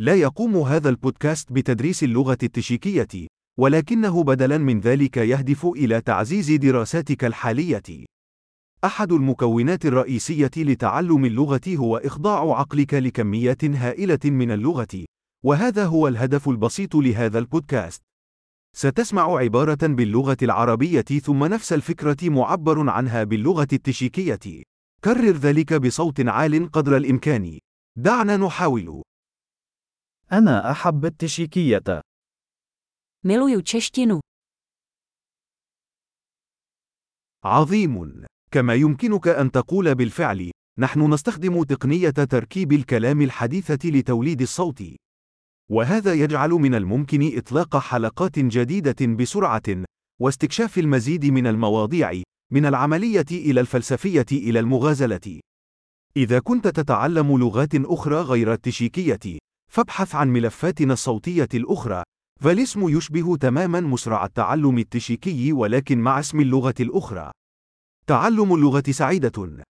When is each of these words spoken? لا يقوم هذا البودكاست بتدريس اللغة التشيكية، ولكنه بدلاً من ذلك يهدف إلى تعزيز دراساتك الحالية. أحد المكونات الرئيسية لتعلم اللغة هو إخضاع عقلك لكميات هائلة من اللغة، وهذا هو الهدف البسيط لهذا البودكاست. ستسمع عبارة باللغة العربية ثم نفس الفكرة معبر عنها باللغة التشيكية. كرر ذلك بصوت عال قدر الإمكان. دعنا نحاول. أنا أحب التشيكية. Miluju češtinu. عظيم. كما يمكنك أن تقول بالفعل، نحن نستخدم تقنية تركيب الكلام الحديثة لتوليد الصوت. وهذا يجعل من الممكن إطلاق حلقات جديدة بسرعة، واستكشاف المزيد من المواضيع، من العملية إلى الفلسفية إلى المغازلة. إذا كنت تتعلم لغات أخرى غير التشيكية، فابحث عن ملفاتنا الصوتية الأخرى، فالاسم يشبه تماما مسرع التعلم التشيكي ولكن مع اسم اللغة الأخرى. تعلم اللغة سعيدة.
لا 0.00 0.14
يقوم 0.14 0.56
هذا 0.56 0.88
البودكاست 0.88 1.52
بتدريس 1.52 2.04
اللغة 2.04 2.38
التشيكية، 2.42 3.26
ولكنه 3.60 4.22
بدلاً 4.24 4.58
من 4.58 4.80
ذلك 4.80 5.16
يهدف 5.16 5.66
إلى 5.66 6.00
تعزيز 6.00 6.52
دراساتك 6.52 7.24
الحالية. 7.24 8.06
أحد 8.84 9.12
المكونات 9.12 9.86
الرئيسية 9.86 10.50
لتعلم 10.56 11.24
اللغة 11.24 11.60
هو 11.68 11.96
إخضاع 11.96 12.58
عقلك 12.58 12.94
لكميات 12.94 13.64
هائلة 13.64 14.18
من 14.24 14.50
اللغة، 14.50 15.04
وهذا 15.44 15.84
هو 15.84 16.08
الهدف 16.08 16.48
البسيط 16.48 16.94
لهذا 16.94 17.38
البودكاست. 17.38 18.02
ستسمع 18.76 19.38
عبارة 19.38 19.78
باللغة 19.82 20.36
العربية 20.42 21.00
ثم 21.00 21.44
نفس 21.44 21.72
الفكرة 21.72 22.16
معبر 22.22 22.90
عنها 22.90 23.24
باللغة 23.24 23.68
التشيكية. 23.72 24.62
كرر 25.04 25.30
ذلك 25.30 25.74
بصوت 25.74 26.20
عال 26.20 26.70
قدر 26.70 26.96
الإمكان. 26.96 27.58
دعنا 27.96 28.36
نحاول. 28.36 29.07
أنا 30.32 30.70
أحب 30.70 31.04
التشيكية. 31.04 32.00
Miluju 33.26 33.62
češtinu. 33.62 34.20
عظيم. 37.44 38.24
كما 38.50 38.74
يمكنك 38.74 39.28
أن 39.28 39.50
تقول 39.50 39.94
بالفعل، 39.94 40.50
نحن 40.78 41.12
نستخدم 41.12 41.62
تقنية 41.62 42.10
تركيب 42.10 42.72
الكلام 42.72 43.22
الحديثة 43.22 43.88
لتوليد 43.88 44.40
الصوت. 44.40 44.82
وهذا 45.70 46.14
يجعل 46.14 46.50
من 46.50 46.74
الممكن 46.74 47.38
إطلاق 47.38 47.76
حلقات 47.76 48.38
جديدة 48.38 49.06
بسرعة، 49.06 49.84
واستكشاف 50.20 50.78
المزيد 50.78 51.24
من 51.26 51.46
المواضيع، 51.46 52.22
من 52.52 52.66
العملية 52.66 53.26
إلى 53.32 53.60
الفلسفية 53.60 54.26
إلى 54.32 54.60
المغازلة. 54.60 55.40
إذا 56.16 56.38
كنت 56.38 56.68
تتعلم 56.68 57.38
لغات 57.38 57.74
أخرى 57.74 58.20
غير 58.20 58.52
التشيكية، 58.52 59.38
فابحث 59.68 60.14
عن 60.14 60.28
ملفاتنا 60.28 60.92
الصوتية 60.92 61.48
الأخرى، 61.54 62.02
فالاسم 62.40 62.88
يشبه 62.88 63.36
تماما 63.36 63.80
مسرع 63.80 64.24
التعلم 64.24 64.78
التشيكي 64.78 65.52
ولكن 65.52 65.98
مع 65.98 66.20
اسم 66.20 66.40
اللغة 66.40 66.74
الأخرى. 66.80 67.30
تعلم 68.06 68.54
اللغة 68.54 68.84
سعيدة. 68.90 69.68